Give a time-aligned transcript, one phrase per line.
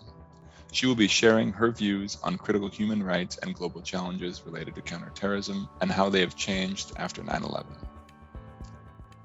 [0.72, 4.82] She will be sharing her views on critical human rights and global challenges related to
[4.82, 7.76] counterterrorism and how they have changed after 9 11.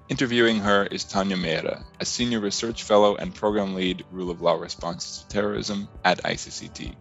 [0.08, 4.54] Interviewing her is Tanya Mehra, a senior research fellow and program lead rule of law
[4.54, 6.96] responses to terrorism at ICCT.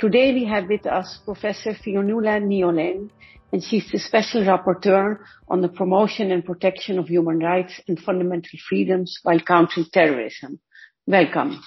[0.00, 3.10] Today we have with us Professor Fionnuala Ní Aoláin,
[3.52, 8.58] and she's the special rapporteur on the promotion and protection of human rights and fundamental
[8.68, 10.58] freedoms while countering terrorism.
[11.06, 11.62] Welcome.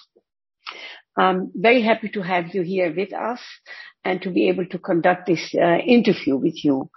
[1.17, 3.39] I'm very happy to have you here with us
[4.05, 6.89] and to be able to conduct this uh, interview with you.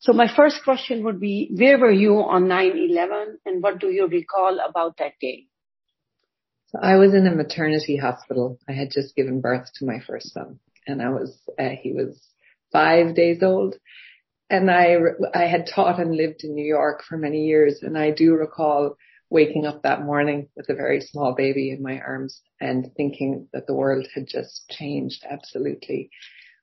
[0.00, 4.08] So my first question would be, where were you on 9-11 and what do you
[4.08, 5.46] recall about that day?
[6.68, 8.58] So I was in a maternity hospital.
[8.68, 12.20] I had just given birth to my first son and I was, uh, he was
[12.72, 13.76] five days old
[14.48, 14.96] and I,
[15.34, 18.96] I had taught and lived in New York for many years and I do recall
[19.28, 23.66] waking up that morning with a very small baby in my arms and thinking that
[23.66, 26.10] the world had just changed absolutely.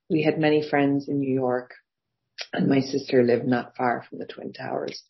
[0.09, 1.73] We had many friends in New York
[2.53, 5.03] and my sister lived not far from the Twin Towers.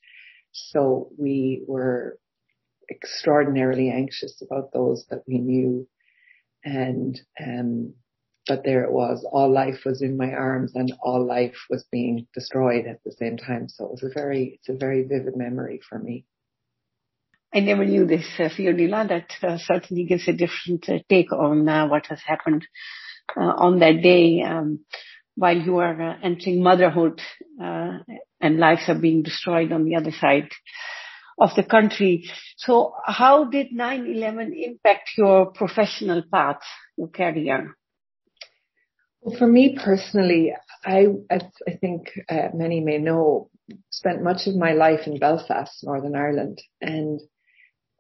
[0.52, 2.18] So we were
[2.90, 5.88] extraordinarily anxious about those that we knew
[6.64, 7.94] and, um,
[8.48, 9.28] but there it was.
[9.30, 13.38] All life was in my arms and all life was being destroyed at the same
[13.38, 13.68] time.
[13.68, 16.26] So it was a very, it's a very vivid memory for me.
[17.54, 19.08] I never knew this, uh, Fionnuala.
[19.08, 22.66] That uh, certainly gives a different uh, take on uh, what has happened
[23.36, 24.80] on that day um,
[25.36, 27.22] while you are uh, entering motherhood
[27.62, 28.00] uh,
[28.42, 30.50] and lives are being destroyed on the other side
[31.40, 32.30] of the country.
[32.58, 36.62] So how did 9-11 impact your professional path,
[36.98, 37.76] your career?
[39.22, 40.54] Well, for me personally,
[40.84, 43.50] I, I, I think uh, many may know,
[43.92, 47.20] spent much of my life in Belfast, Northern Ireland, and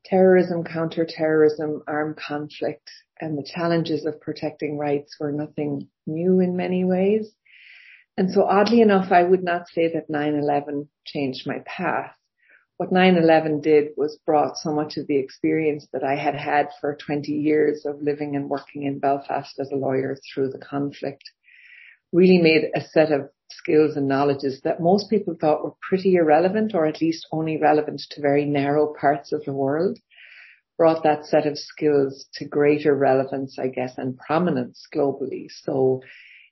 [0.05, 6.83] terrorism, counter-terrorism, armed conflict, and the challenges of protecting rights were nothing new in many
[6.83, 7.31] ways.
[8.17, 12.11] And so oddly enough, I would not say that 9-11 changed my path.
[12.77, 16.95] What 9-11 did was brought so much of the experience that I had had for
[16.95, 21.23] 20 years of living and working in Belfast as a lawyer through the conflict,
[22.11, 26.73] really made a set of skills and knowledges that most people thought were pretty irrelevant
[26.75, 29.97] or at least only relevant to very narrow parts of the world
[30.77, 35.47] brought that set of skills to greater relevance, I guess, and prominence globally.
[35.63, 36.01] So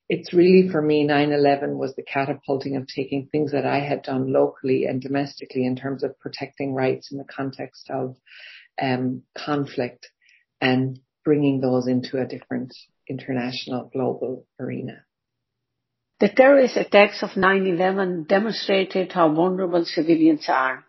[0.10, 4.32] it's really for me, 9-11 was the catapulting of taking things that I had done
[4.32, 8.16] locally and domestically in terms of protecting rights in the context of
[8.82, 10.10] um, conflict
[10.62, 12.74] and bringing those into a different
[13.10, 15.04] international global arena.
[16.20, 20.86] The terrorist attacks of 9-11 demonstrated how vulnerable civilians are.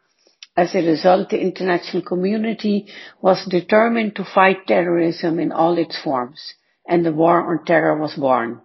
[0.57, 2.87] As a result, the international community
[3.21, 6.55] was determined to fight terrorism in all its forms,
[6.89, 8.63] and the war on terror was born.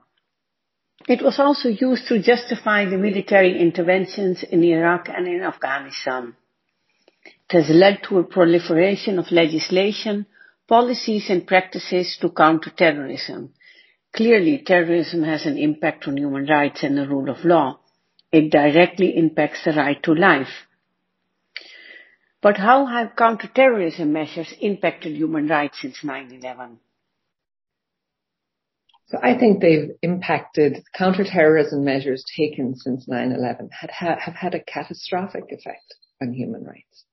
[1.07, 6.35] It was also used to justify the military interventions in Iraq and in Afghanistan.
[7.25, 10.27] It has led to a proliferation of legislation,
[10.67, 13.53] policies and practices to counter terrorism.
[14.15, 17.79] Clearly, terrorism has an impact on human rights and the rule of law.
[18.31, 20.67] It directly impacts the right to life.
[22.41, 26.77] But how have counterterrorism measures impacted human rights since 9-11?
[29.07, 35.43] So I think they've impacted counterterrorism measures taken since 9-11 had, have had a catastrophic
[35.49, 37.05] effect on human rights.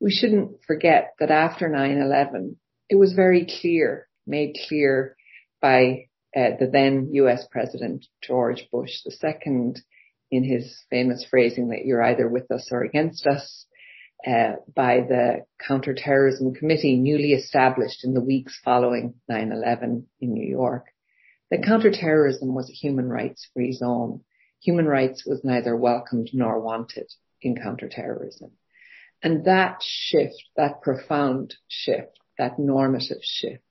[0.00, 2.56] We shouldn't forget that after 9-11,
[2.88, 5.16] it was very clear, made clear
[5.60, 9.74] by uh, the then US President George Bush II
[10.30, 13.66] in his famous phrasing that you're either with us or against us
[14.24, 20.86] uh, by the Counterterrorism Committee newly established in the weeks following 9-11 in New York.
[21.50, 24.22] That counterterrorism was a human rights free zone.
[24.62, 27.06] Human rights was neither welcomed nor wanted
[27.40, 28.52] in counterterrorism.
[29.22, 33.62] And that shift, that profound shift, that normative shift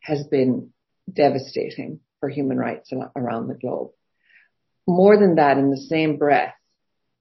[0.00, 0.70] has been
[1.12, 3.90] devastating for human rights around the globe.
[4.86, 6.54] More than that, in the same breath,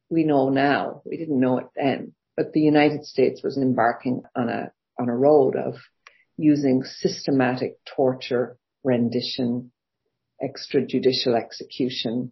[0.09, 4.47] we know now, we didn't know it then, but the United States was embarking on
[4.47, 5.73] a, on a road of
[6.37, 9.73] using systematic torture, rendition,
[10.41, 12.31] extrajudicial execution,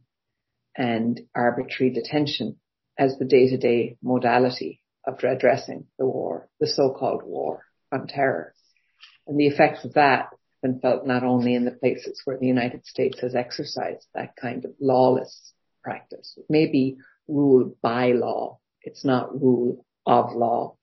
[0.77, 2.55] and arbitrary detention
[2.97, 8.53] as the day-to-day modality of addressing the war, the so-called war on terror.
[9.27, 12.47] And the effects of that have been felt not only in the places where the
[12.47, 15.51] United States has exercised that kind of lawless
[15.83, 16.33] practice.
[16.37, 16.95] It may be
[17.27, 18.59] rule by law.
[18.81, 20.75] It's not rule of law.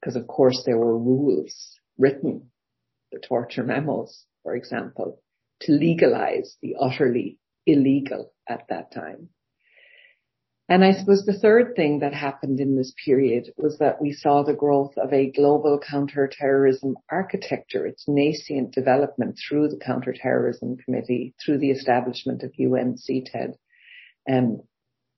[0.00, 2.50] Because of course there were rules written,
[3.12, 5.22] the torture memos, for example,
[5.62, 9.28] to legalize the utterly illegal at that time.
[10.68, 14.44] And I suppose the third thing that happened in this period was that we saw
[14.44, 21.58] the growth of a global counterterrorism architecture, its nascent development through the Counterterrorism Committee, through
[21.58, 23.54] the establishment of UN CTED,
[24.30, 24.60] um,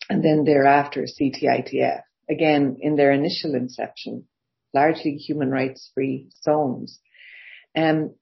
[0.09, 2.01] and then thereafter CTITF.
[2.33, 4.25] Again, in their initial inception,
[4.73, 6.99] largely human rights free zones.
[7.77, 8.15] Um,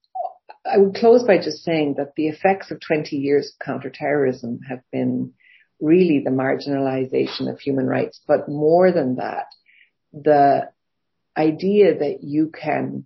[0.66, 4.80] I would close by just saying that the effects of 20 years of counterterrorism have
[4.90, 5.32] been
[5.80, 9.46] really the marginalization of human rights, but more than that,
[10.12, 10.68] the
[11.36, 13.04] idea that you can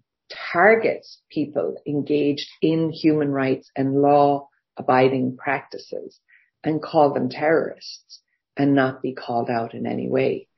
[0.52, 6.18] target people engaged in human rights and law abiding practices
[6.64, 8.20] and call them terrorists
[8.56, 10.48] and not be called out in any way,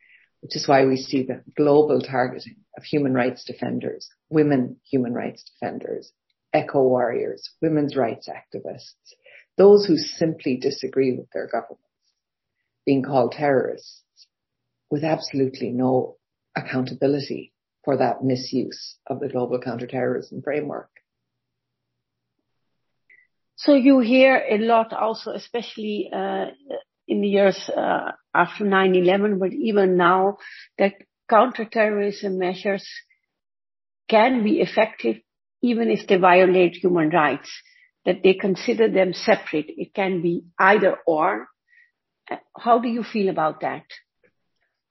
[0.41, 5.45] which is why we see the global targeting of human rights defenders, women human rights
[5.45, 6.13] defenders,
[6.55, 8.95] eco warriors, women's rights activists,
[9.57, 11.83] those who simply disagree with their governments
[12.85, 14.03] being called terrorists
[14.91, 16.17] with absolutely no
[16.57, 17.53] accountability
[17.85, 20.91] for that misuse of the global counterterrorism framework.
[23.57, 26.47] So you hear a lot also, especially uh,
[27.09, 30.39] in the years uh, after 9-11, but even now,
[30.79, 30.95] that
[31.29, 32.87] counterterrorism measures
[34.09, 35.17] can be effective
[35.63, 37.51] even if they violate human rights,
[38.05, 39.67] that they consider them separate.
[39.69, 41.49] It can be either or.
[42.57, 43.85] How do you feel about that?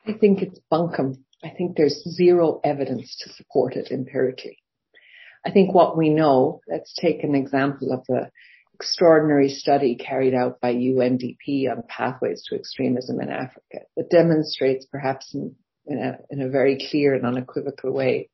[0.07, 1.17] I think it's bunkum.
[1.43, 4.57] I think there's zero evidence to support it empirically.
[5.45, 8.31] I think what we know, let's take an example of the
[8.75, 15.33] extraordinary study carried out by UNDP on pathways to extremism in Africa that demonstrates perhaps
[15.33, 15.55] in,
[15.85, 18.29] in, a, in a very clear and unequivocal way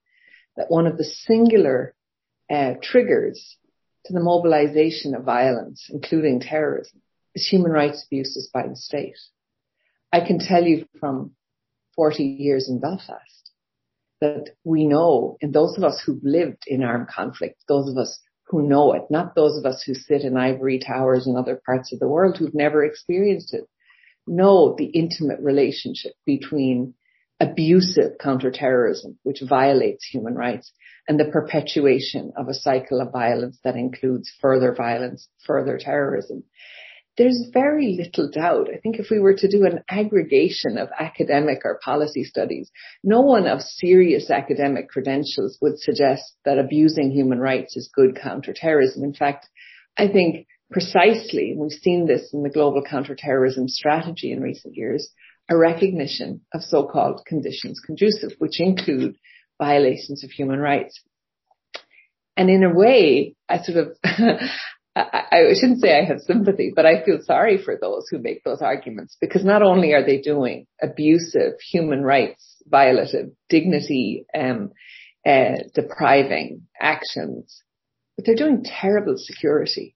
[0.57, 1.93] that one of the singular
[2.49, 3.57] uh, triggers
[4.05, 7.01] to the mobilization of violence, including terrorism,
[7.35, 9.17] is human rights abuses by the state.
[10.11, 11.31] I can tell you from
[11.95, 13.51] 40 years in Belfast
[14.21, 18.19] that we know, and those of us who've lived in armed conflict, those of us
[18.51, 21.93] who know it, not those of us who sit in ivory towers in other parts
[21.93, 23.63] of the world who've never experienced it,
[24.27, 26.93] know the intimate relationship between
[27.39, 30.71] abusive counterterrorism, which violates human rights,
[31.07, 36.43] and the perpetuation of a cycle of violence that includes further violence, further terrorism.
[37.17, 38.69] There's very little doubt.
[38.73, 42.71] I think if we were to do an aggregation of academic or policy studies,
[43.03, 49.03] no one of serious academic credentials would suggest that abusing human rights is good counterterrorism.
[49.03, 49.47] In fact,
[49.97, 55.11] I think precisely, we've seen this in the global counterterrorism strategy in recent years,
[55.49, 59.15] a recognition of so-called conditions conducive, which include
[59.61, 61.01] violations of human rights.
[62.37, 63.97] And in a way, I sort of,
[64.95, 68.43] I, I shouldn't say I have sympathy, but I feel sorry for those who make
[68.43, 74.71] those arguments because not only are they doing abusive human rights, violative, dignity, um,
[75.25, 77.63] uh, depriving actions,
[78.15, 79.95] but they're doing terrible security.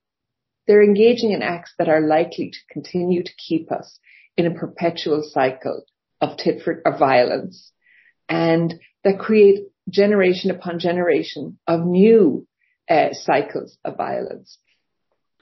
[0.68, 4.00] They're engaging in acts that are likely to continue to keep us
[4.38, 5.84] in a perpetual cycle
[6.22, 7.72] of tit for of violence
[8.30, 12.48] and that create generation upon generation of new
[12.90, 14.58] uh, cycles of violence.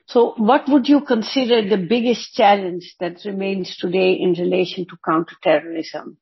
[0.07, 6.17] So what would you consider the biggest challenge that remains today in relation to counterterrorism?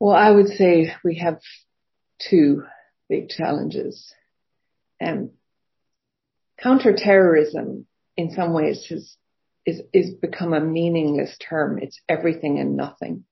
[0.00, 1.40] Well, I would say we have
[2.18, 2.64] two
[3.08, 4.12] big challenges.
[6.60, 9.16] Counterterrorism in some ways has
[10.20, 11.78] become a meaningless term.
[11.80, 13.24] It's everything and nothing.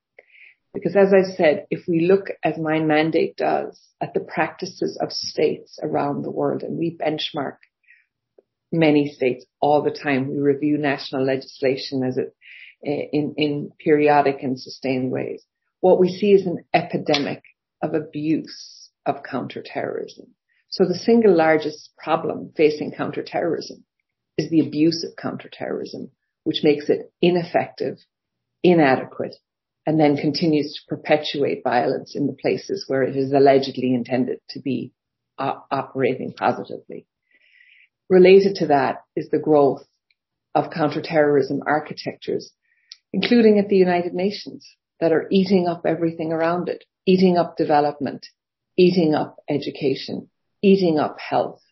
[0.74, 5.12] Because as I said, if we look as my mandate does at the practices of
[5.12, 7.56] states around the world and we benchmark
[8.72, 12.34] many states all the time, we review national legislation as it
[12.82, 15.44] in, in periodic and sustained ways.
[15.80, 17.42] What we see is an epidemic
[17.82, 20.34] of abuse of counterterrorism.
[20.68, 23.84] So the single largest problem facing counterterrorism
[24.38, 26.10] is the abuse of counterterrorism
[26.44, 27.98] which makes it ineffective,
[28.62, 29.36] inadequate,
[29.86, 34.60] and then continues to perpetuate violence in the places where it is allegedly intended to
[34.60, 34.92] be
[35.38, 37.06] uh, operating positively.
[38.10, 39.84] Related to that is the growth
[40.54, 42.52] of counterterrorism architectures,
[43.12, 48.26] including at the United Nations, that are eating up everything around it, eating up development,
[48.76, 50.28] eating up education,
[50.60, 51.62] eating up health.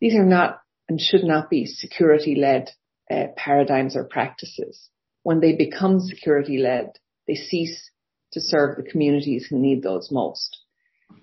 [0.00, 2.70] These are not and should not be security led
[3.10, 4.88] uh, paradigms or practices.
[5.24, 6.92] When they become security led,
[7.26, 7.90] they cease
[8.32, 10.56] to serve the communities who need those most.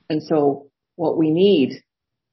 [0.10, 1.84] And so what we need,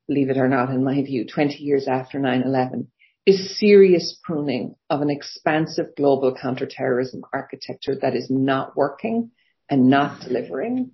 [0.07, 2.89] believe it or not, in my view, 20 years after 9-11
[3.27, 9.31] is serious pruning of an expansive global counterterrorism architecture that is not working
[9.71, 10.91] and not delivering.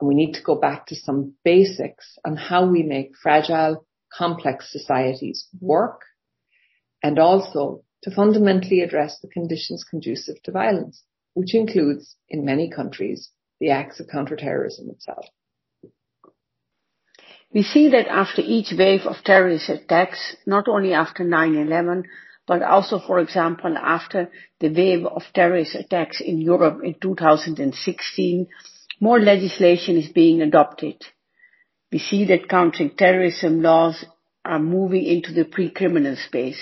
[0.00, 4.72] And we need to go back to some basics on how we make fragile, complex
[4.72, 6.02] societies work
[7.02, 11.04] and also to fundamentally address the conditions conducive to violence,
[11.34, 13.30] which includes, in many countries,
[13.60, 15.26] the acts of counterterrorism itself.
[17.52, 22.04] We see that after each wave of terrorist attacks, not only after 9-11,
[22.46, 24.30] but also, for example, after
[24.60, 28.46] the wave of terrorist attacks in Europe in 2016,
[29.00, 31.04] more legislation is being adopted.
[31.90, 34.04] We see that countering terrorism laws
[34.44, 36.60] are moving into the pre-criminal space,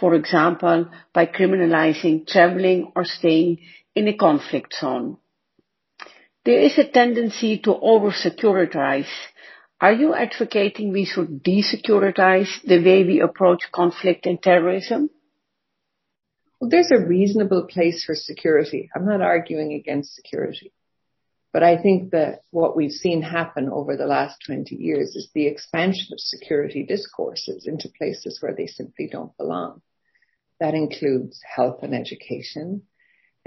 [0.00, 3.58] for example, by criminalizing traveling or staying
[3.94, 5.18] in a conflict zone.
[6.44, 9.10] There is a tendency to over-securitize
[9.80, 15.10] are you advocating we should desecuritize the way we approach conflict and terrorism?
[16.60, 18.90] Well, there's a reasonable place for security.
[18.94, 20.72] I'm not arguing against security.
[21.52, 25.46] But I think that what we've seen happen over the last 20 years is the
[25.46, 29.80] expansion of security discourses into places where they simply don't belong.
[30.60, 32.82] That includes health and education.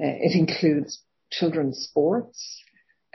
[0.01, 2.63] Uh, it includes children's sports.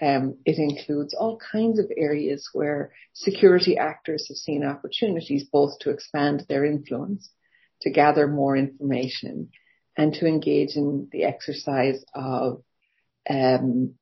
[0.00, 5.90] Um, it includes all kinds of areas where security actors have seen opportunities both to
[5.90, 7.30] expand their influence,
[7.82, 9.50] to gather more information,
[9.96, 12.62] and to engage in the exercise of
[13.28, 13.94] um,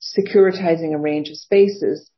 [0.00, 2.10] securitizing a range of spaces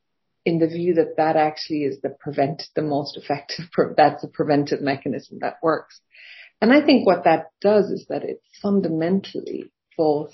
[0.45, 3.65] in the view that that actually is the prevent the most effective
[3.97, 5.99] that's a preventive mechanism that works.
[6.61, 10.33] And i think what that does is that it fundamentally both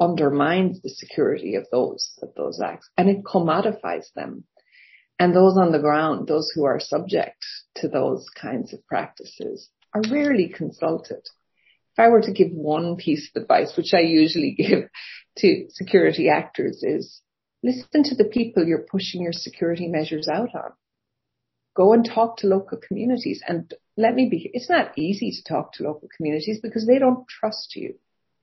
[0.00, 4.44] undermines the security of those of those acts and it commodifies them.
[5.18, 7.44] And those on the ground, those who are subject
[7.76, 11.22] to those kinds of practices are rarely consulted.
[11.92, 14.88] If I were to give one piece of advice, which I usually give
[15.38, 17.20] to security actors is
[17.64, 20.72] listen to the people you're pushing your security measures out on.
[21.76, 25.72] Go and talk to local communities and let me be, it's not easy to talk
[25.74, 27.94] to local communities because they don't trust you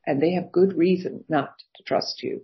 [0.06, 2.42] and they have good reason not to trust you.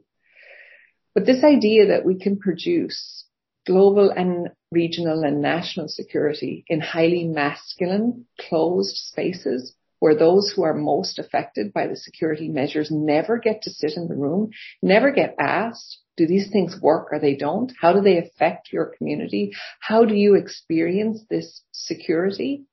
[1.13, 3.25] But this idea that we can produce
[3.67, 10.73] global and regional and national security in highly masculine, closed spaces where those who are
[10.73, 14.49] most affected by the security measures never get to sit in the room,
[14.81, 17.71] never get asked, do these things work or they don't?
[17.79, 19.51] How do they affect your community?
[19.79, 22.65] How do you experience this security?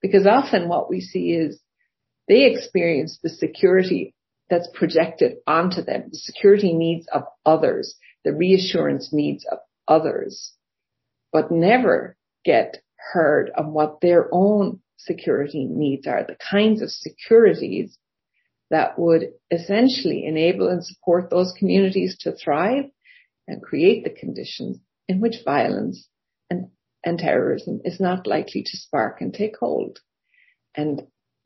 [0.00, 1.58] Because often what we see is
[2.28, 4.14] they experience the security
[4.48, 10.52] that's projected onto them, the security needs of others, the reassurance needs of others,
[11.32, 17.98] but never get heard of what their own security needs are, the kinds of securities
[18.70, 22.84] that would essentially enable and support those communities to thrive
[23.46, 26.08] and create the conditions in which violence
[26.50, 26.68] and,
[27.04, 30.00] and terrorism is not likely to spark and take hold.
[30.74, 31.02] And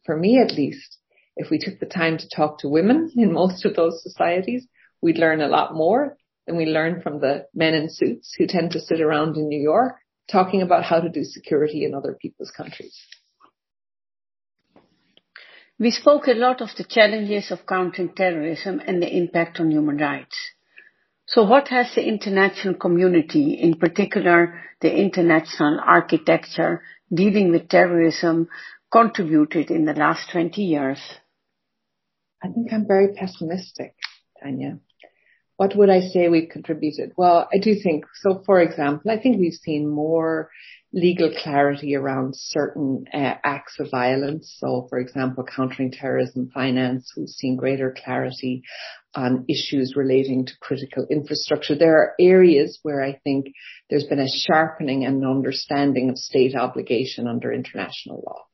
[0.07, 0.97] for me at least,
[1.41, 4.67] if we took the time to talk to women in most of those societies,
[5.01, 8.73] we'd learn a lot more than we learn from the men in suits who tend
[8.73, 9.95] to sit around in New York
[10.31, 12.97] talking about how to do security in other people's countries.
[15.79, 19.97] We spoke a lot of the challenges of countering terrorism and the impact on human
[19.97, 20.37] rights.
[21.27, 26.83] So what has the international community, in particular the international architecture
[27.13, 28.49] dealing with terrorism,
[28.93, 31.01] contributed in the last 20 years?
[32.43, 33.95] I think I'm very pessimistic,
[34.43, 34.79] Tanya.
[35.57, 37.13] What would I say we've contributed?
[37.19, 40.51] Well, I do think, so for example, I think we've seen more
[40.93, 44.57] legal clarity around certain uh, acts of violence.
[44.59, 48.63] So for example, countering terrorism finance, we've seen greater clarity
[49.15, 51.77] on issues relating to critical infrastructure.
[51.77, 53.53] There are areas where I think
[53.89, 58.45] there's been a sharpening and understanding of state obligation under international law.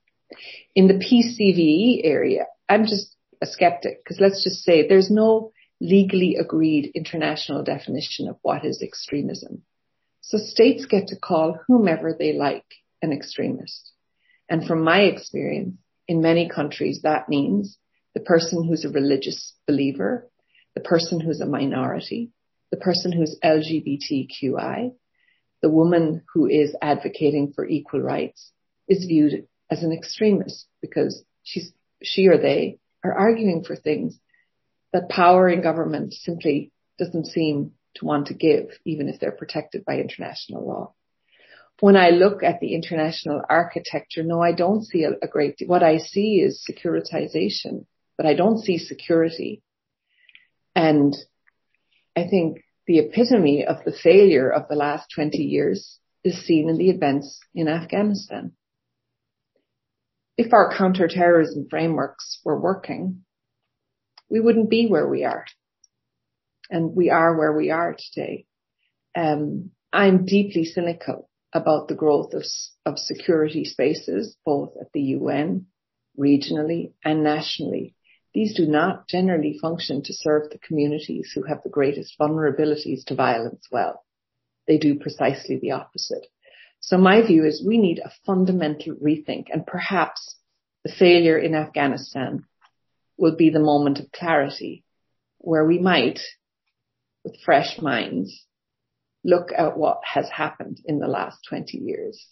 [0.74, 6.36] In the PCVE area, I'm just a skeptic because let's just say there's no legally
[6.36, 9.62] agreed international definition of what is extremism.
[10.22, 12.64] So states get to call whomever they like
[13.02, 13.92] an extremist.
[14.48, 15.76] And from my experience,
[16.08, 17.78] in many countries, that means
[18.14, 20.28] the person who's a religious believer,
[20.74, 22.30] the person who's a minority,
[22.70, 24.92] the person who's LGBTQI,
[25.62, 28.52] the woman who is advocating for equal rights
[28.88, 34.18] is viewed as an extremist because she's, she or they are arguing for things
[34.92, 39.84] that power in government simply doesn't seem to want to give, even if they're protected
[39.84, 40.94] by international law.
[41.80, 45.68] When I look at the international architecture, no, I don't see a, a great deal.
[45.68, 47.84] What I see is securitization,
[48.16, 49.62] but I don't see security.
[50.74, 51.14] And
[52.16, 56.78] I think the epitome of the failure of the last 20 years is seen in
[56.78, 58.52] the events in Afghanistan.
[60.36, 63.24] If our counterterrorism frameworks were working,
[64.28, 65.46] we wouldn't be where we are.
[66.68, 68.46] And we are where we are today.
[69.16, 72.44] Um, I'm deeply cynical about the growth of,
[72.84, 75.66] of security spaces, both at the UN,
[76.18, 77.94] regionally and nationally.
[78.34, 83.14] These do not generally function to serve the communities who have the greatest vulnerabilities to
[83.14, 84.04] violence well.
[84.66, 86.26] They do precisely the opposite.
[86.86, 90.36] So my view is we need a fundamental rethink and perhaps
[90.84, 92.44] the failure in Afghanistan
[93.18, 94.84] will be the moment of clarity
[95.38, 96.20] where we might,
[97.24, 98.46] with fresh minds,
[99.24, 102.24] look at what has happened in the last 20 years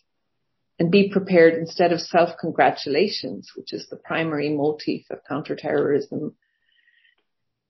[0.79, 6.37] and be prepared instead of self-congratulations, which is the primary motif of counterterrorism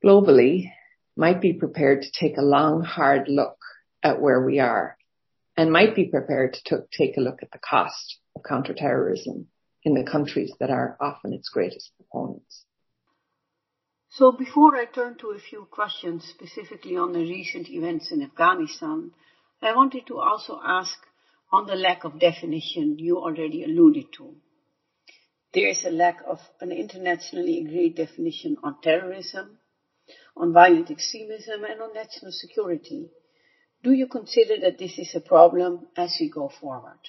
[0.05, 0.71] globally,
[1.17, 3.57] might be prepared to take a long, hard look
[4.03, 4.99] at where we are
[5.57, 9.47] and might be prepared to take a look at the cost of counterterrorism
[9.83, 12.65] in the countries that are often its greatest proponents.
[14.11, 19.11] So before I turn to a few questions specifically on the recent events in Afghanistan,
[19.61, 20.97] I wanted to also ask
[21.53, 24.35] on the lack of definition you already alluded to.
[25.53, 29.59] There is a lack of an internationally agreed definition on terrorism,
[30.37, 33.09] on violent extremism, and on national security.
[33.85, 37.01] Do you consider that this is a problem as we go forward?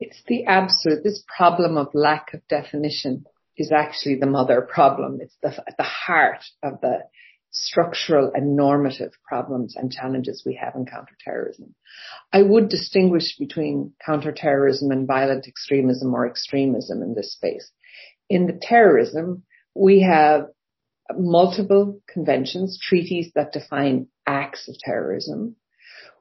[0.00, 3.24] It's the absolute, this problem of lack of definition
[3.56, 5.20] is actually the mother problem.
[5.20, 7.04] It's the, at the heart of the
[7.52, 11.74] structural and normative problems and challenges we have in counterterrorism.
[12.32, 17.70] I would distinguish between counterterrorism and violent extremism or extremism in this space.
[18.28, 20.46] In the terrorism, we have
[21.16, 25.56] multiple conventions, treaties that define acts of terrorism.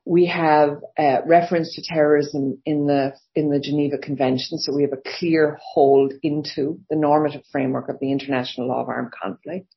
[0.06, 4.94] We have uh, reference to terrorism in the in the Geneva Convention, so we have
[4.94, 9.68] a clear hold into the normative framework of the international law of armed conflict.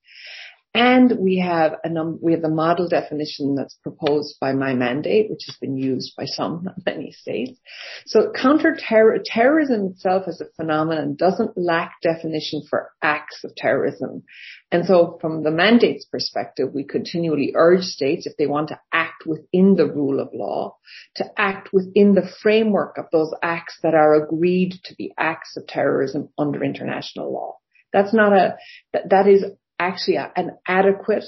[0.75, 5.31] And we have a num- we have the model definition that's proposed by my mandate,
[5.31, 7.61] which has been used by some, not many states.
[8.07, 14.23] So counter-terrorism itself as a phenomenon doesn't lack definition for acts of terrorism.
[14.71, 19.27] And so from the mandate's perspective, we continually urge states if they want to act
[19.27, 20.77] within the rule of law,
[21.17, 25.67] to act within the framework of those acts that are agreed to be acts of
[25.67, 27.59] terrorism under international law.
[27.93, 28.57] That's not a,
[28.95, 29.45] that, that is
[29.87, 31.25] actually a, an adequate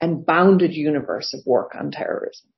[0.00, 2.48] and bounded universe of work on terrorism.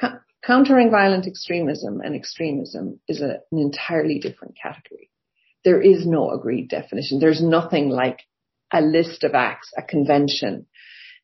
[0.00, 5.10] Co- countering violent extremism and extremism is a, an entirely different category.
[5.64, 7.18] There is no agreed definition.
[7.18, 8.20] There's nothing like
[8.72, 10.66] a list of acts, a convention.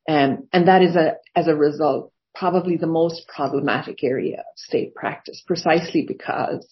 [0.09, 4.95] Um, and that is a, as a result, probably the most problematic area of state
[4.95, 6.67] practice precisely because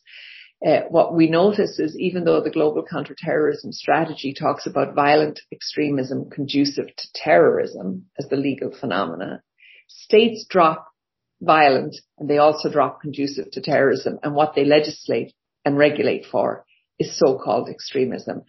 [0.65, 6.29] uh, what we notice is even though the global counterterrorism strategy talks about violent extremism
[6.29, 9.43] conducive to terrorism as the legal phenomena,
[9.89, 10.87] states drop
[11.41, 15.33] violent and they also drop conducive to terrorism and what they legislate
[15.65, 16.65] and regulate for
[16.99, 18.43] is so-called extremism.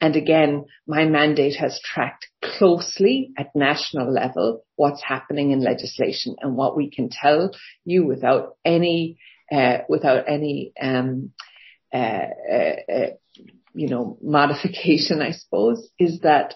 [0.00, 6.56] And again, my mandate has tracked closely at national level what's happening in legislation and
[6.56, 7.50] what we can tell
[7.84, 9.18] you without any,
[9.52, 11.32] uh, without any, um,
[11.92, 16.54] you know, modification, I suppose, is that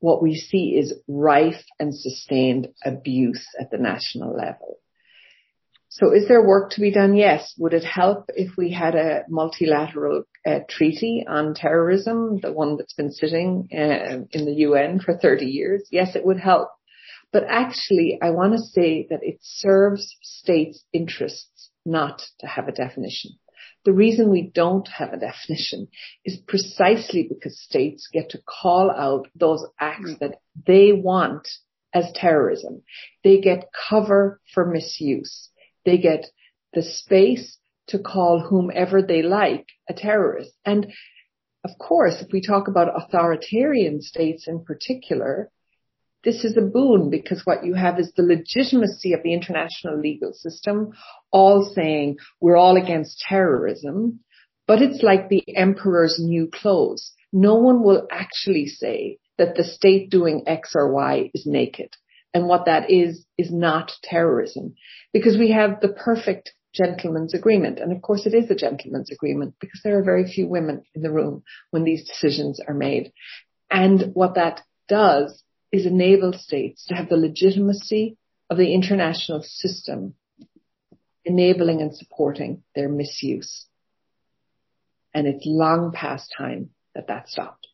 [0.00, 4.78] what we see is rife and sustained abuse at the national level.
[5.88, 7.16] So is there work to be done?
[7.16, 7.52] Yes.
[7.58, 12.94] Would it help if we had a multilateral uh, treaty on terrorism, the one that's
[12.94, 15.86] been sitting uh, in the UN for 30 years?
[15.90, 16.68] Yes, it would help.
[17.32, 22.72] But actually, I want to say that it serves states' interests not to have a
[22.72, 23.32] definition.
[23.84, 25.88] The reason we don't have a definition
[26.24, 30.18] is precisely because states get to call out those acts mm.
[30.18, 31.48] that they want
[31.94, 32.82] as terrorism.
[33.24, 35.48] They get cover for misuse.
[35.84, 36.26] They get
[36.72, 40.52] the space to call whomever they like a terrorist.
[40.64, 40.92] And
[41.64, 45.50] of course, if we talk about authoritarian states in particular,
[46.24, 50.32] this is a boon because what you have is the legitimacy of the international legal
[50.32, 50.92] system
[51.30, 54.20] all saying we're all against terrorism,
[54.66, 57.12] but it's like the emperor's new clothes.
[57.32, 61.96] No one will actually say that the state doing X or Y is naked.
[62.34, 64.74] And what that is, is not terrorism
[65.12, 67.80] because we have the perfect gentleman's agreement.
[67.80, 71.02] And of course it is a gentleman's agreement because there are very few women in
[71.02, 73.12] the room when these decisions are made.
[73.70, 78.16] And what that does is enable states to have the legitimacy
[78.48, 80.14] of the international system
[81.24, 83.66] enabling and supporting their misuse.
[85.14, 87.66] And it's long past time that that stopped.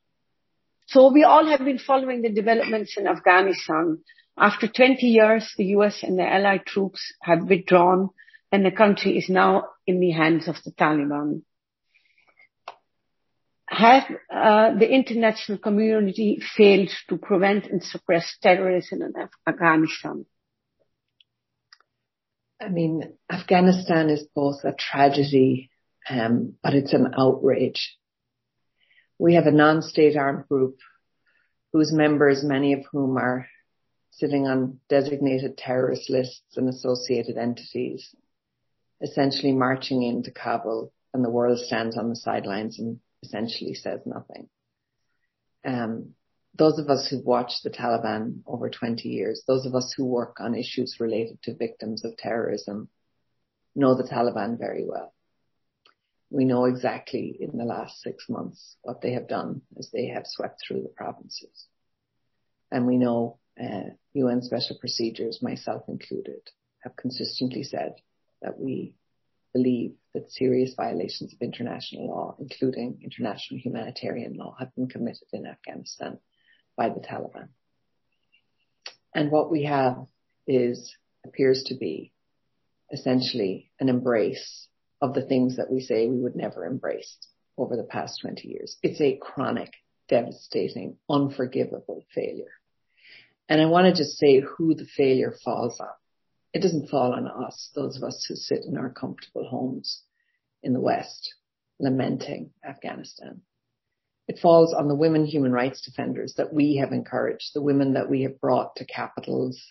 [0.86, 3.98] So we all have been following the developments in Afghanistan.
[4.38, 8.10] After 20 years, the US and the allied troops have withdrawn
[8.52, 11.42] and the country is now in the hands of the Taliban.
[13.76, 20.24] Have uh, the international community failed to prevent and suppress terrorism in Af- Afghanistan?
[22.58, 25.70] I mean, Afghanistan is both a tragedy,
[26.08, 27.98] um, but it's an outrage.
[29.18, 30.78] We have a non-state armed group
[31.74, 33.46] whose members, many of whom are
[34.10, 38.14] sitting on designated terrorist lists and associated entities,
[39.02, 44.48] essentially marching into Kabul and the world stands on the sidelines and essentially says nothing.
[45.64, 46.14] Um,
[46.54, 50.36] those of us who've watched the Taliban over 20 years, those of us who work
[50.40, 52.88] on issues related to victims of terrorism,
[53.74, 55.12] know the Taliban very well.
[56.30, 60.24] We know exactly in the last six months what they have done as they have
[60.26, 61.66] swept through the provinces.
[62.70, 66.40] And we know uh, UN special procedures, myself included,
[66.80, 67.94] have consistently said
[68.42, 68.94] that we
[69.56, 75.46] believe that serious violations of international law, including international humanitarian law, have been committed in
[75.46, 76.18] Afghanistan
[76.76, 77.48] by the Taliban.
[79.14, 79.96] And what we have
[80.46, 82.12] is, appears to be
[82.92, 84.68] essentially an embrace
[85.02, 87.16] of the things that we say we would never embrace
[87.58, 88.76] over the past 20 years.
[88.82, 89.72] It's a chronic,
[90.08, 92.52] devastating, unforgivable failure.
[93.48, 95.88] And I want to just say who the failure falls on.
[96.56, 100.00] It doesn't fall on us, those of us who sit in our comfortable homes
[100.62, 101.34] in the West,
[101.78, 103.42] lamenting Afghanistan.
[104.26, 108.08] It falls on the women human rights defenders that we have encouraged, the women that
[108.08, 109.62] we have brought to capitals,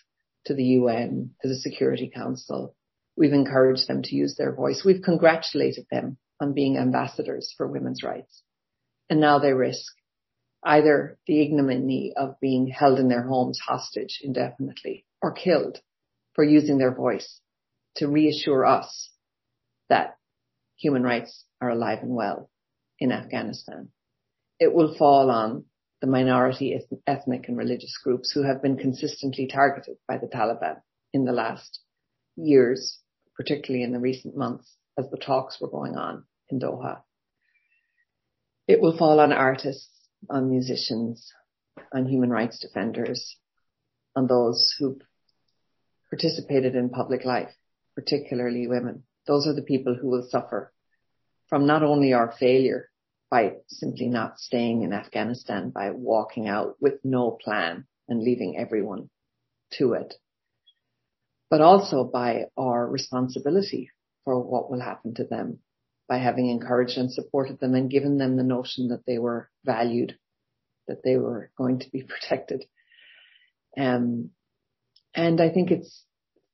[0.44, 2.76] to the UN, to the Security Council.
[3.16, 4.84] We've encouraged them to use their voice.
[4.84, 8.44] We've congratulated them on being ambassadors for women's rights.
[9.10, 9.92] And now they risk
[10.62, 15.80] either the ignominy of being held in their homes hostage indefinitely or killed
[16.36, 17.40] for using their voice
[17.96, 19.10] to reassure us
[19.88, 20.16] that
[20.76, 22.50] human rights are alive and well
[23.00, 23.88] in Afghanistan.
[24.60, 25.64] It will fall on
[26.00, 30.76] the minority ethnic and religious groups who have been consistently targeted by the Taliban
[31.14, 31.80] in the last
[32.36, 32.98] years,
[33.34, 37.00] particularly in the recent months as the talks were going on in Doha.
[38.68, 39.88] It will fall on artists,
[40.28, 41.32] on musicians,
[41.94, 43.36] on human rights defenders,
[44.14, 45.00] on those who've
[46.10, 47.50] participated in public life,
[47.94, 49.04] particularly women.
[49.26, 50.72] Those are the people who will suffer
[51.48, 52.90] from not only our failure
[53.30, 59.10] by simply not staying in Afghanistan, by walking out with no plan and leaving everyone
[59.72, 60.14] to it,
[61.50, 63.90] but also by our responsibility
[64.24, 65.58] for what will happen to them
[66.08, 70.16] by having encouraged and supported them and given them the notion that they were valued,
[70.86, 72.64] that they were going to be protected.
[73.76, 74.30] Um,
[75.16, 76.04] and I think it's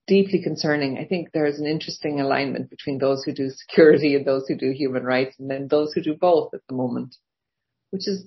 [0.07, 0.96] deeply concerning.
[0.96, 4.70] I think there's an interesting alignment between those who do security and those who do
[4.70, 7.16] human rights and then those who do both at the moment,
[7.90, 8.25] which is,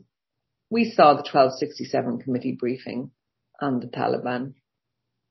[0.70, 3.12] we saw the 1267 committee briefing
[3.62, 4.56] on the Taliban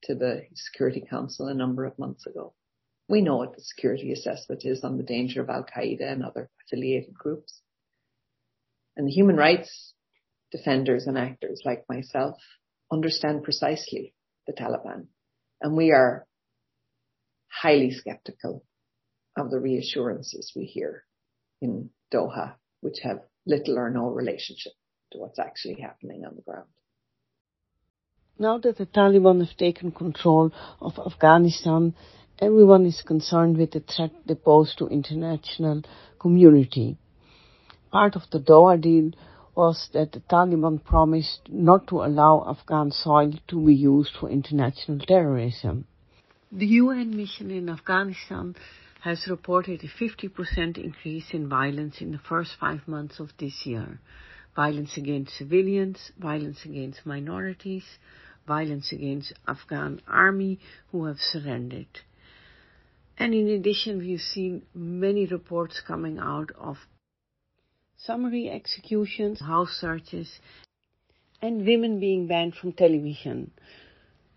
[0.04, 2.54] to the Security Council a number of months ago.
[3.08, 6.48] We know what the security assessment is on the danger of Al Qaeda and other
[6.66, 7.60] affiliated groups.
[8.96, 9.92] And the human rights
[10.50, 12.36] defenders and actors like myself
[12.92, 14.14] understand precisely
[14.46, 15.06] the Taliban.
[15.60, 16.26] And we are
[17.48, 18.64] highly skeptical
[19.36, 21.04] of the reassurances we hear
[21.60, 24.72] in Doha, which have little or no relationship
[25.12, 26.68] to what's actually happening on the ground.
[28.38, 31.94] Now that the Taliban have taken control of Afghanistan,
[32.38, 35.82] everyone is concerned with the threat they pose to international
[36.18, 36.98] community.
[37.92, 39.12] Part of the Doha deal
[39.54, 44.98] was that the Taliban promised not to allow Afghan soil to be used for international
[44.98, 45.86] terrorism.
[46.50, 48.54] The UN mission in Afghanistan
[49.02, 54.00] has reported a 50% increase in violence in the first five months of this year.
[54.56, 57.84] Violence against civilians, violence against minorities,
[58.46, 60.58] violence against Afghan army
[60.90, 62.00] who have surrendered.
[63.18, 66.78] And in addition, we've seen many reports coming out of
[68.06, 70.38] summary executions, house searches,
[71.40, 73.50] and women being banned from television.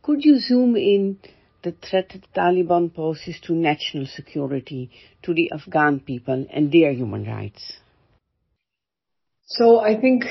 [0.02, 1.20] Could you zoom in
[1.64, 4.90] the threat the Taliban poses to national security,
[5.24, 7.74] to the Afghan people and their human rights?
[9.46, 10.26] So I think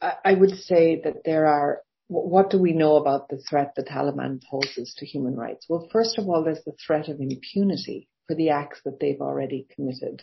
[0.00, 4.40] I would say that there are what do we know about the threat the Taliban
[4.48, 5.66] poses to human rights?
[5.68, 9.66] Well, first of all, there's the threat of impunity for the acts that they've already
[9.74, 10.22] committed.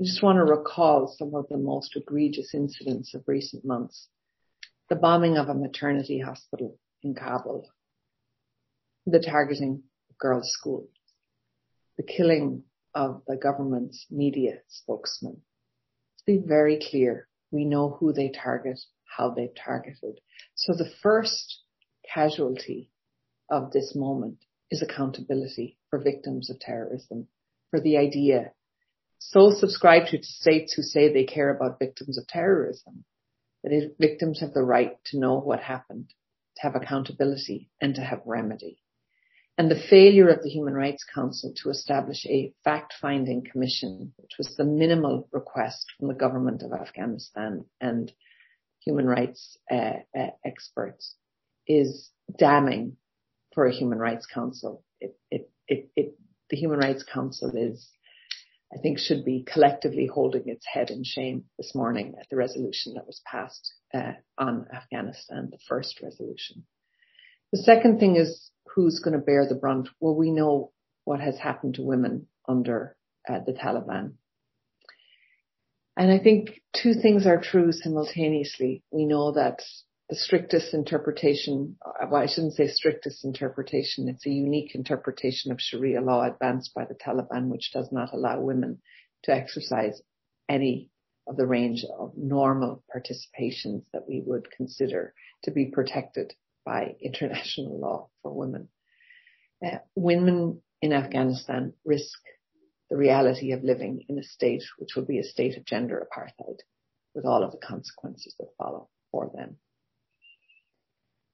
[0.00, 4.06] I just want to recall some of the most egregious incidents of recent months.
[4.88, 7.68] The bombing of a maternity hospital in Kabul,
[9.06, 10.88] the targeting of girls' schools,
[11.96, 12.62] the killing
[12.94, 15.42] of the government's media spokesman.
[16.14, 17.26] Let's be very clear.
[17.50, 18.78] We know who they target,
[19.16, 20.20] how they've targeted.
[20.54, 21.62] So the first
[22.14, 22.92] casualty
[23.50, 27.26] of this moment is accountability for victims of terrorism,
[27.72, 28.52] for the idea
[29.18, 33.04] so subscribed to states who say they care about victims of terrorism
[33.62, 36.12] that victims have the right to know what happened,
[36.56, 38.78] to have accountability and to have remedy.
[39.58, 44.54] And the failure of the Human Rights Council to establish a fact-finding commission, which was
[44.56, 48.12] the minimal request from the government of Afghanistan and
[48.84, 51.16] human rights uh, uh, experts
[51.66, 52.96] is damning
[53.52, 54.84] for a human rights council.
[55.00, 56.14] It, it, it, it,
[56.50, 57.88] the human rights council is,
[58.72, 62.94] I think, should be collectively holding its head in shame this morning at the resolution
[62.94, 66.64] that was passed uh, on Afghanistan, the first resolution.
[67.52, 69.88] The second thing is who's going to bear the brunt.
[70.00, 70.72] Well, we know
[71.04, 72.94] what has happened to women under
[73.28, 74.12] uh, the Taliban.
[75.96, 78.84] And I think two things are true simultaneously.
[78.90, 79.62] We know that
[80.08, 81.76] the strictest interpretation,
[82.10, 86.86] well, I shouldn't say strictest interpretation, it's a unique interpretation of Sharia law advanced by
[86.86, 88.80] the Taliban, which does not allow women
[89.24, 90.00] to exercise
[90.48, 90.90] any
[91.26, 95.12] of the range of normal participations that we would consider
[95.44, 96.32] to be protected
[96.64, 98.68] by international law for women.
[99.64, 102.18] Uh, women in Afghanistan risk
[102.88, 106.60] the reality of living in a state which will be a state of gender apartheid
[107.14, 109.56] with all of the consequences that follow for them.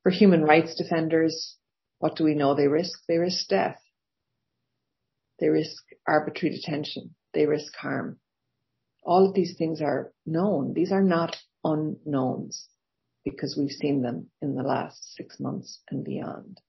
[0.05, 1.57] For human rights defenders,
[1.99, 3.01] what do we know they risk?
[3.09, 3.81] They risk death.
[5.41, 7.15] They risk arbitrary detention.
[7.33, 8.21] They risk harm.
[9.03, 10.75] All of these things are known.
[10.75, 12.69] These are not unknowns
[13.25, 16.61] because we've seen them in the last six months and beyond.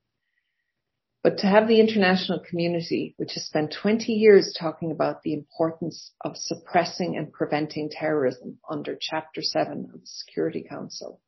[1.21, 6.13] But to have the international community, which has spent 20 years talking about the importance
[6.21, 11.19] of suppressing and preventing terrorism under Chapter 7 of the Security Council,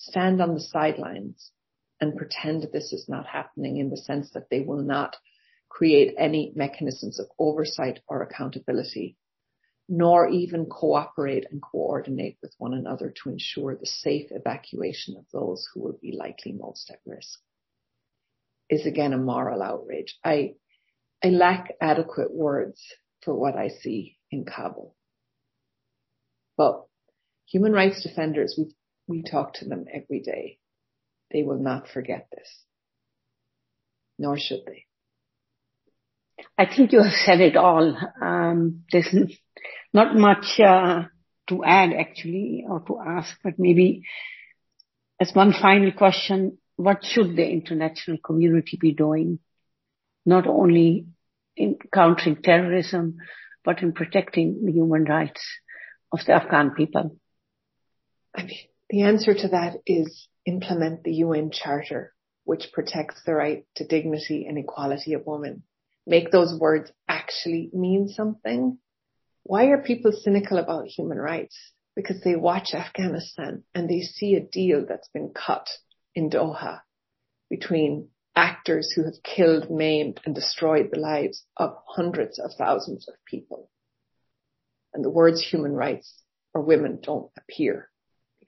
[0.00, 1.52] stand on the sidelines
[2.00, 5.16] and pretend this is not happening in the sense that they will not
[5.68, 9.16] create any mechanisms of oversight or accountability,
[9.88, 15.68] nor even cooperate and coordinate with one another to ensure the safe evacuation of those
[15.72, 17.38] who will be likely most at risk
[18.70, 20.16] is again a moral outrage.
[20.24, 20.54] I,
[21.22, 22.80] I lack adequate words
[23.22, 24.94] for what I see in Kabul.
[26.56, 26.84] But
[27.46, 28.72] human rights defenders, we,
[29.10, 30.58] we talk to them every day.
[31.32, 32.48] They will not forget this.
[34.18, 34.86] Nor should they.
[36.56, 37.96] I think you have said it all.
[38.22, 39.14] Um, there's
[39.92, 41.04] not much uh,
[41.48, 44.04] to add actually or to ask, but maybe
[45.20, 49.38] as one final question, what should the international community be doing,
[50.24, 51.06] not only
[51.56, 53.16] in countering terrorism,
[53.64, 55.42] but in protecting the human rights
[56.10, 57.16] of the Afghan people?
[58.34, 58.58] I mean,
[58.90, 64.46] the answer to that is implement the UN Charter, which protects the right to dignity
[64.48, 65.62] and equality of women.
[66.06, 68.78] Make those words actually mean something.
[69.44, 71.56] Why are people cynical about human rights?
[71.94, 75.68] Because they watch Afghanistan and they see a deal that's been cut
[76.16, 76.80] in Doha
[77.48, 83.14] between actors who have killed, maimed and destroyed the lives of hundreds of thousands of
[83.24, 83.70] people.
[84.92, 86.22] And the words human rights
[86.52, 87.90] or women don't appear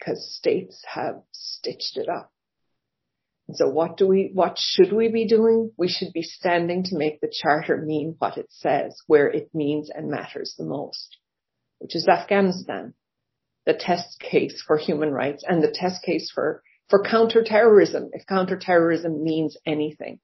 [0.02, 2.32] because states have stitched it up.
[3.48, 5.72] And so what do we, what should we be doing?
[5.76, 9.90] We should be standing to make the charter mean what it says, where it means
[9.90, 11.18] and matters the most,
[11.78, 12.94] which is Afghanistan,
[13.66, 19.22] the test case for human rights and the test case for for counterterrorism, if counterterrorism
[19.24, 20.20] means anything.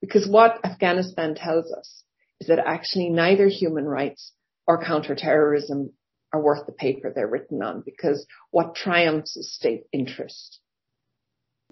[0.00, 2.02] Because what Afghanistan tells us
[2.38, 4.32] is that actually neither human rights
[4.66, 5.92] or counterterrorism
[6.36, 10.60] are worth the paper they're written on because what triumphs is state interest,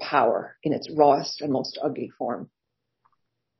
[0.00, 2.50] power in its rawest and most ugly form.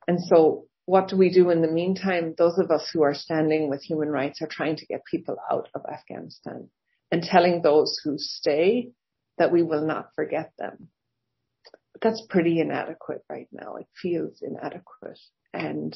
[0.07, 2.35] And so what do we do in the meantime?
[2.37, 5.69] Those of us who are standing with human rights are trying to get people out
[5.73, 6.69] of Afghanistan
[7.11, 8.91] and telling those who stay
[9.37, 10.89] that we will not forget them.
[11.93, 13.77] But that's pretty inadequate right now.
[13.77, 15.19] It feels inadequate.
[15.53, 15.95] And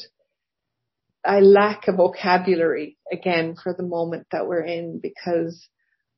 [1.26, 5.68] I lack a vocabulary again for the moment that we're in because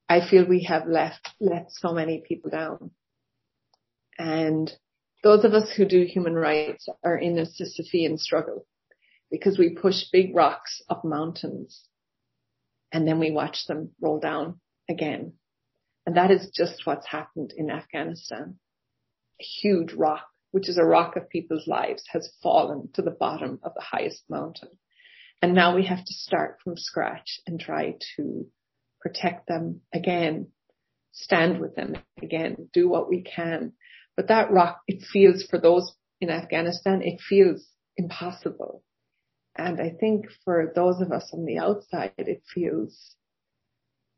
[0.08, 2.92] I feel we have left, let so many people down.
[4.20, 4.72] And
[5.24, 8.68] those of us who do human rights are in a Sisyphean struggle
[9.32, 11.88] because we push big rocks up mountains
[12.92, 14.60] and then we watch them roll down
[14.90, 15.34] again.
[16.06, 18.60] And that is just what's happened in Afghanistan.
[19.40, 23.60] A huge rock, which is a rock of people's lives, has fallen to the bottom
[23.64, 24.70] of the highest mountain.
[25.42, 28.46] And now we have to start from scratch and try to
[29.00, 30.50] protect them again,
[31.12, 33.74] stand with them again, do what we can.
[34.16, 37.66] But that rock, it feels for those in Afghanistan, it feels
[37.98, 38.84] impossible.
[39.58, 43.16] And I think for those of us on the outside, it feels,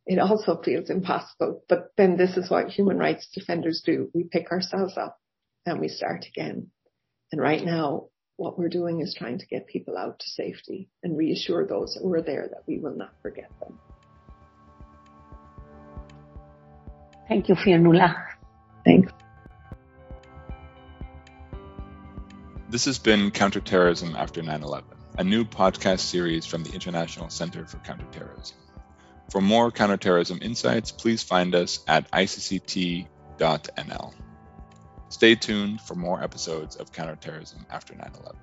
[0.05, 1.63] it also feels impossible.
[1.69, 4.11] But then this is what human rights defenders do.
[4.13, 5.17] We pick ourselves up
[5.65, 6.71] and we start again.
[7.31, 11.17] And right now, what we're doing is trying to get people out to safety and
[11.17, 13.79] reassure those who are there that we will not forget them.
[17.27, 18.15] Thank you, Fionnuala.
[18.83, 19.11] Thanks.
[22.69, 27.65] This has been Counterterrorism After 9 11, a new podcast series from the International Center
[27.67, 28.57] for Counterterrorism.
[29.29, 33.07] For more counterterrorism insights, please find us at icct.nl.
[35.13, 38.35] Stay tuned for more episodes of Counterterrorism after 9 11.